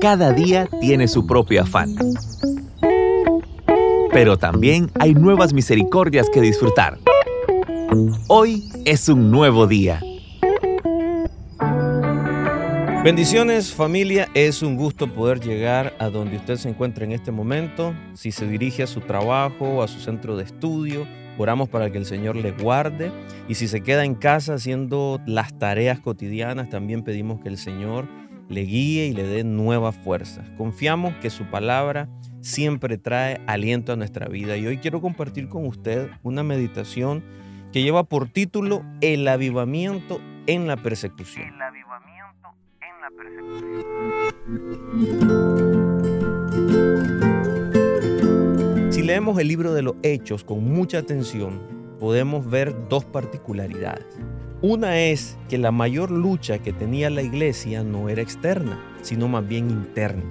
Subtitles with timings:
[0.00, 1.94] Cada día tiene su propio afán.
[4.12, 6.98] Pero también hay nuevas misericordias que disfrutar.
[8.28, 10.00] Hoy es un nuevo día.
[13.04, 17.94] Bendiciones familia, es un gusto poder llegar a donde usted se encuentra en este momento.
[18.14, 21.06] Si se dirige a su trabajo a su centro de estudio,
[21.40, 23.12] oramos para que el Señor le guarde.
[23.48, 28.08] Y si se queda en casa haciendo las tareas cotidianas, también pedimos que el Señor
[28.48, 30.48] le guíe y le dé nuevas fuerzas.
[30.56, 32.08] Confiamos que su palabra
[32.40, 34.56] siempre trae aliento a nuestra vida.
[34.56, 37.22] Y hoy quiero compartir con usted una meditación
[37.72, 41.48] que lleva por título El avivamiento en la persecución.
[41.54, 42.48] El avivamiento
[42.80, 44.59] en la persecución.
[49.20, 51.60] Leemos el libro de los Hechos con mucha atención,
[51.98, 54.06] podemos ver dos particularidades.
[54.62, 59.46] Una es que la mayor lucha que tenía la iglesia no era externa, sino más
[59.46, 60.22] bien interna.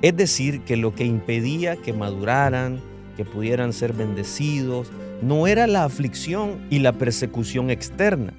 [0.00, 2.78] Es decir, que lo que impedía que maduraran,
[3.16, 4.92] que pudieran ser bendecidos,
[5.22, 8.32] no era la aflicción y la persecución externa,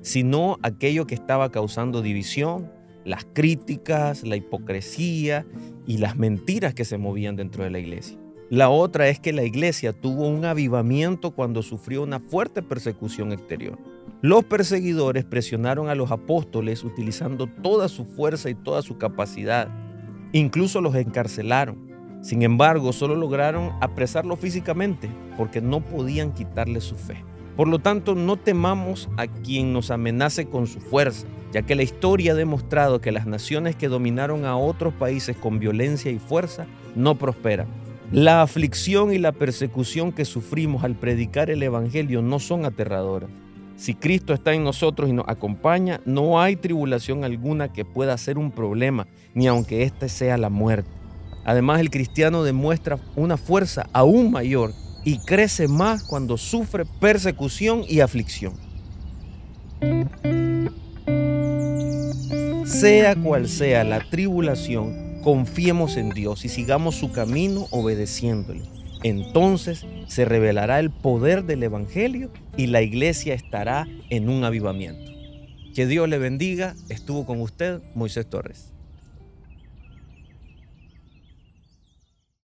[0.00, 2.68] sino aquello que estaba causando división,
[3.04, 5.46] las críticas, la hipocresía
[5.86, 8.21] y las mentiras que se movían dentro de la iglesia.
[8.52, 13.78] La otra es que la iglesia tuvo un avivamiento cuando sufrió una fuerte persecución exterior.
[14.20, 19.68] Los perseguidores presionaron a los apóstoles utilizando toda su fuerza y toda su capacidad.
[20.32, 21.78] Incluso los encarcelaron.
[22.20, 25.08] Sin embargo, solo lograron apresarlo físicamente
[25.38, 27.24] porque no podían quitarle su fe.
[27.56, 31.84] Por lo tanto, no temamos a quien nos amenace con su fuerza, ya que la
[31.84, 36.66] historia ha demostrado que las naciones que dominaron a otros países con violencia y fuerza
[36.94, 37.81] no prosperan.
[38.12, 43.30] La aflicción y la persecución que sufrimos al predicar el Evangelio no son aterradoras.
[43.76, 48.36] Si Cristo está en nosotros y nos acompaña, no hay tribulación alguna que pueda ser
[48.36, 50.90] un problema, ni aunque éste sea la muerte.
[51.46, 54.74] Además, el cristiano demuestra una fuerza aún mayor
[55.06, 58.52] y crece más cuando sufre persecución y aflicción.
[62.66, 68.62] Sea cual sea la tribulación, confiemos en Dios y sigamos su camino obedeciéndole.
[69.02, 75.10] Entonces se revelará el poder del Evangelio y la iglesia estará en un avivamiento.
[75.74, 76.74] Que Dios le bendiga.
[76.88, 78.72] Estuvo con usted Moisés Torres.